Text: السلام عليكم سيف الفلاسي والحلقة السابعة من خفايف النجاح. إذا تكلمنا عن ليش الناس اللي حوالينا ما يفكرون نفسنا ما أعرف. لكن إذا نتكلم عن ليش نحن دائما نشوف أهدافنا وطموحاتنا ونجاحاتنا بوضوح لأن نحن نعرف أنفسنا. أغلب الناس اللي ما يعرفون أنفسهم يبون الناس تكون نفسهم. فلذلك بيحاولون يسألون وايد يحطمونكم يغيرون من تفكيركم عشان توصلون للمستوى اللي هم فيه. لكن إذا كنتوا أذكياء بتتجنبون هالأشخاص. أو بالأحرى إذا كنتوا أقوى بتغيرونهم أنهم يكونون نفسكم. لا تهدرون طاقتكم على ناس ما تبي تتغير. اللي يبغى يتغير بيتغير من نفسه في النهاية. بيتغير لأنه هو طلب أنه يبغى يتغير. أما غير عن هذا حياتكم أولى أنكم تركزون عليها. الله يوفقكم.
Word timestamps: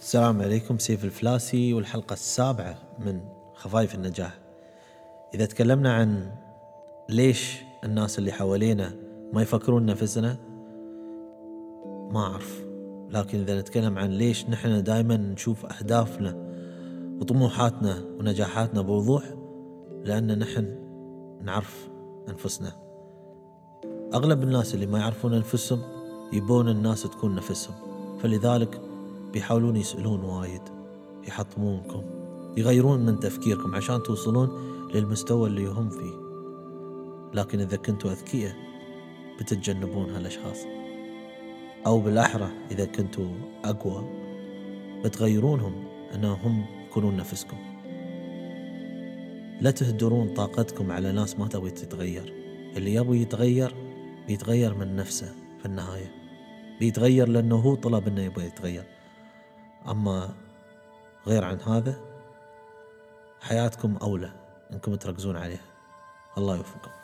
السلام 0.00 0.42
عليكم 0.42 0.78
سيف 0.78 1.04
الفلاسي 1.04 1.74
والحلقة 1.74 2.12
السابعة 2.12 2.78
من 2.98 3.20
خفايف 3.54 3.94
النجاح. 3.94 4.38
إذا 5.34 5.46
تكلمنا 5.46 5.92
عن 5.94 6.32
ليش 7.08 7.62
الناس 7.84 8.18
اللي 8.18 8.32
حوالينا 8.32 8.92
ما 9.32 9.42
يفكرون 9.42 9.86
نفسنا 9.86 10.36
ما 12.10 12.20
أعرف. 12.20 12.64
لكن 13.10 13.40
إذا 13.40 13.60
نتكلم 13.60 13.98
عن 13.98 14.10
ليش 14.10 14.46
نحن 14.46 14.82
دائما 14.82 15.16
نشوف 15.16 15.66
أهدافنا 15.66 16.36
وطموحاتنا 17.20 18.04
ونجاحاتنا 18.18 18.82
بوضوح 18.82 19.24
لأن 20.04 20.38
نحن 20.38 20.76
نعرف 21.42 21.88
أنفسنا. 22.28 22.72
أغلب 24.14 24.42
الناس 24.42 24.74
اللي 24.74 24.86
ما 24.86 24.98
يعرفون 24.98 25.34
أنفسهم 25.34 25.82
يبون 26.32 26.68
الناس 26.68 27.02
تكون 27.02 27.34
نفسهم. 27.34 27.74
فلذلك 28.18 28.89
بيحاولون 29.32 29.76
يسألون 29.76 30.24
وايد 30.24 30.62
يحطمونكم 31.28 32.02
يغيرون 32.56 33.06
من 33.06 33.20
تفكيركم 33.20 33.74
عشان 33.74 34.02
توصلون 34.02 34.48
للمستوى 34.94 35.48
اللي 35.48 35.66
هم 35.66 35.90
فيه. 35.90 36.20
لكن 37.34 37.60
إذا 37.60 37.76
كنتوا 37.76 38.10
أذكياء 38.10 38.56
بتتجنبون 39.40 40.10
هالأشخاص. 40.10 40.58
أو 41.86 42.00
بالأحرى 42.00 42.48
إذا 42.70 42.84
كنتوا 42.84 43.28
أقوى 43.64 44.04
بتغيرونهم 45.04 45.84
أنهم 46.14 46.66
يكونون 46.86 47.16
نفسكم. 47.16 47.56
لا 49.60 49.70
تهدرون 49.70 50.34
طاقتكم 50.34 50.92
على 50.92 51.12
ناس 51.12 51.38
ما 51.38 51.48
تبي 51.48 51.70
تتغير. 51.70 52.34
اللي 52.76 52.94
يبغى 52.94 53.22
يتغير 53.22 53.74
بيتغير 54.26 54.74
من 54.74 54.96
نفسه 54.96 55.34
في 55.58 55.66
النهاية. 55.66 56.12
بيتغير 56.80 57.28
لأنه 57.28 57.56
هو 57.56 57.74
طلب 57.74 58.08
أنه 58.08 58.22
يبغى 58.22 58.46
يتغير. 58.46 58.99
أما 59.88 60.34
غير 61.26 61.44
عن 61.44 61.60
هذا 61.60 62.00
حياتكم 63.40 63.96
أولى 64.02 64.32
أنكم 64.72 64.94
تركزون 64.94 65.36
عليها. 65.36 65.64
الله 66.38 66.56
يوفقكم. 66.56 66.99